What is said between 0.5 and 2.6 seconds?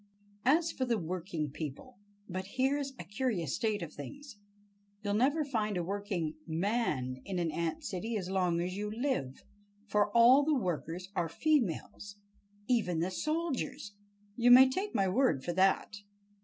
for the working people—But